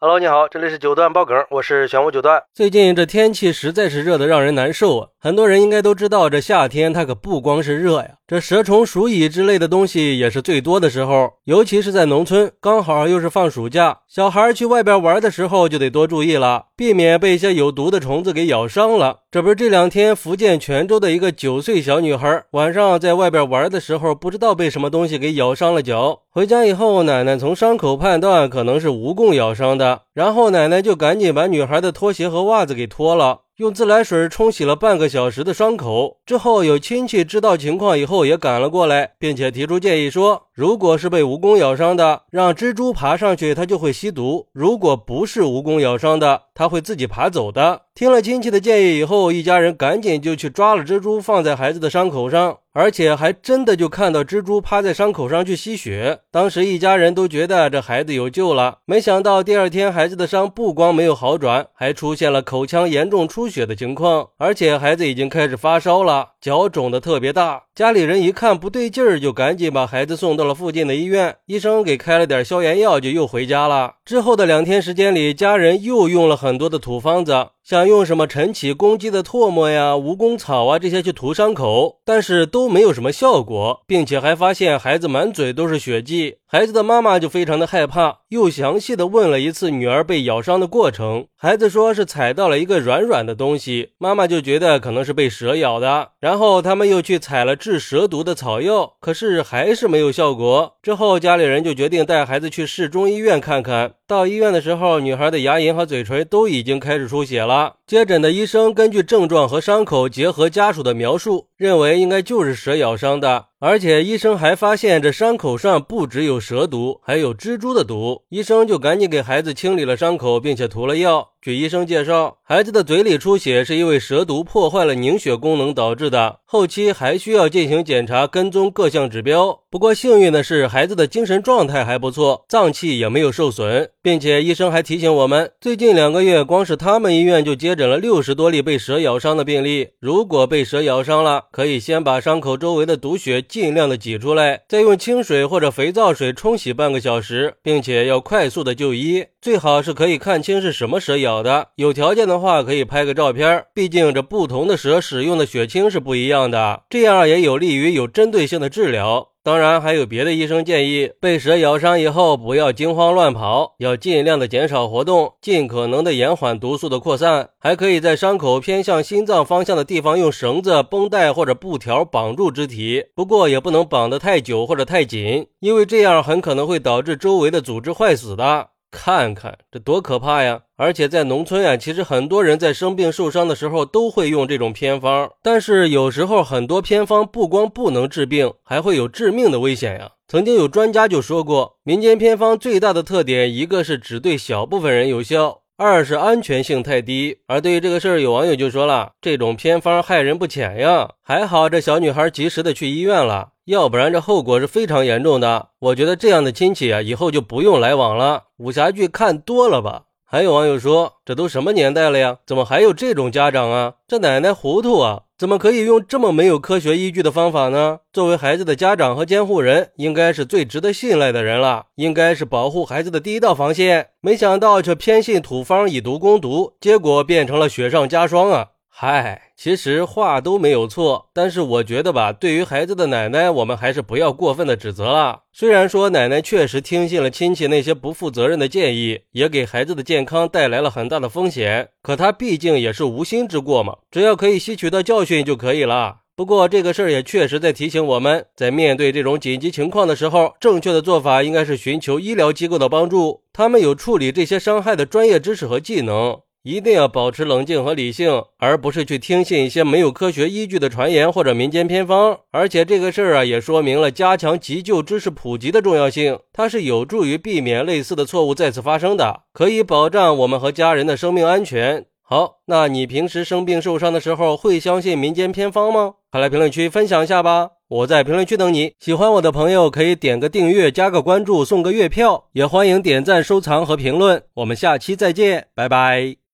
[0.00, 2.40] Hello，你好，这里是九段爆梗，我是玄武九段。
[2.54, 5.08] 最近这天气实在是热的让人难受啊！
[5.20, 11.32] 很多人应该都知道，这夏天它可不光是热呀，这蛇虫鼠蚁之类的东西也是最多的时候。
[11.42, 19.16] 尤其是在农村，刚好又是放暑假，小孩去外边玩的时候就得多注意了，避免被一些有毒的虫子给咬伤了。
[19.28, 26.20] 这不是这两天福建泉州的一个九岁小女孩，晚上在外边玩的时候，不知道被什么东西给咬伤了脚。
[26.30, 33.40] 回家以后，奶奶从伤口判断可能是蜈蚣咬伤的，然后奶奶就赶紧把女孩的拖鞋和袜子给脱了。
[33.58, 47.82] 用自来水冲洗了半个小时的伤口之后，有亲戚知道情况以后也赶了过来，并且提出建议说，如果是被蜈蚣咬伤的，让蜘蛛爬上去，它就会吸毒；如果不是蜈蚣咬伤的，它会自己爬走的。
[47.94, 56.20] 听了亲戚的建议以后，一家人赶紧就去抓了蜘蛛，放在孩子的伤口上，而且还真的就看到蜘蛛趴在伤口上去吸血。
[56.30, 67.64] 当时一家人都觉得这孩子有救了，没想到第二天孩子的伤不光没有好转，还出现了口腔严重出血的情况，而且孩子已经开始发烧了，脚肿的特别大。
[67.74, 73.96] 家里人一看不对劲儿，就赶紧把孩子送到了附近的医院，医生给开了点消炎药，就又回家了。
[74.04, 77.50] 之后的两天时间里，家人又用了很多的土方子。
[77.68, 86.36] 想用什么晨起公鸡的唾沫呀、蜈蚣草啊这些去涂伤口，但是都没有什么效果，并且还发现孩子满嘴都是血迹。
[86.50, 91.26] 孩子的妈妈就非常的害怕，又详细的问了一次女儿被咬伤的过程。
[91.36, 96.12] 孩子说是踩到了一个软软的东西，妈妈就觉得可能是被蛇咬的。
[96.20, 100.77] 然后他们又去采了治蛇毒的草药，可是还是没有效果。
[100.88, 103.92] 之后家里人就决定带孩子去市中医院看看。
[104.06, 107.74] 到医院的时候，女孩的牙龈和嘴唇都已经开始出血了。
[107.88, 113.46] 接诊的医生根据症状和伤口，结合家属的描述，认为应该就是蛇咬伤的。
[113.60, 118.22] 而且医生还发现，这伤口上不只有蛇毒，还有蜘蛛的毒。
[118.28, 121.30] 医生就赶紧给孩子清理了伤口，并且涂了药。
[121.40, 129.60] 据医生介绍，孩子的嘴里出血是因为蛇毒破坏了凝血功能导致的，后期还需要进行检查，跟踪各项指标。
[129.70, 139.88] 不过幸运的是，孩子的精神状态还不错，脏器也没有受损，并且医生还提醒我们，最近两个月，光是他们医院就接诊了六十多例被蛇咬伤的病例。
[140.00, 143.40] 如果被蛇咬伤了，可以先把伤口周围的毒血。
[143.40, 151.68] 尽量的挤出来，再用清水或者肥皂水冲洗半个小时，并且要快速的就医，最好是可以看清是什么蛇咬的。
[151.76, 159.28] 有条件的话，可以拍个照片，毕竟这不同的蛇使用的血清是不一样的，这样也有利于有针对性的治疗。
[159.48, 167.48] 当然，还有别的医生建议，被蛇咬伤以后不要惊慌乱跑，要尽量的减少活动，尽可能的延缓毒素的扩散。
[167.58, 178.68] 还可以在伤口偏向心脏方向的地方用绳子、绷带或者布条绑住肢体，不过也不能绑得太久或者太紧，因为这样很可能会导致周围的组织坏死的。
[178.90, 180.62] 看看这多可怕呀！
[180.76, 190.12] 而且在农村啊，其实很多人在生病受伤的时候都会用这种偏方，但是有时候很多偏方不光不能治病，还会有致命的危险呀。
[190.26, 197.38] 曾经有专家就说过，民间偏方最大的特点，一个是只对小部分人有效，二是安全性太低。
[197.46, 201.10] 而对于这个事儿，有网友就说了，这种偏方害人不浅呀。
[201.22, 203.50] 还好这小女孩及时的去医院了。
[203.68, 205.68] 要不然这后果是非常严重的。
[205.78, 208.44] 我觉得这样的亲戚啊，以后就不用来往了。
[208.56, 210.04] 武侠剧看多了吧？
[210.24, 212.38] 还有网友说，这都什么年代了呀？
[212.46, 213.94] 怎么还有这种家长啊？
[214.06, 215.24] 这奶奶糊涂啊？
[215.36, 217.98] 怎么可以用这么没有科学依据的方法呢？
[218.10, 224.08] 作为孩子的家长和监护人，应该是最值得信赖的人了，应该是保护孩子的第一道防线。
[224.22, 228.68] 没想到却偏信土方以毒攻毒，结果变成了雪上加霜啊！
[229.00, 235.42] 嗨，其实话都没有错，但是我觉得吧，对于孩子的奶奶，我们还是不要过分的指责了。
[235.52, 246.22] 虽然说奶奶确实听信了亲戚那些不负责任的建议，也给孩子的健康带来了很大的风险，可她毕竟也是无心之过嘛，只要可以吸取到教训就可以了。
[246.34, 256.40] 不过这个事儿也确实在提醒我们，在面对这种紧急情况的时候，正确的做法应该是寻求医疗机构的帮助，他们有处理这些伤害的专业知识和技能。
[256.62, 262.40] 一定要保持冷静和理性，而不是去听信一些没有科学依据的传言或者民间偏方。
[262.50, 272.06] 而且这个事儿啊，也说明了加强急救知识普及的重要性，它是有助于避免类似的错误再次发生的，可以保障我们和家人的生命安全。
[272.22, 276.14] 好，那你平时生病受伤的时候会相信民间偏方吗？
[276.30, 278.92] 快来评论区分享一下吧，我在评论区等你。
[278.98, 284.42] 喜欢我的朋友可以点个订阅、加个关注、送个月票，也欢迎点赞、收藏和评论。
[284.56, 286.38] 我们下期再见，拜拜。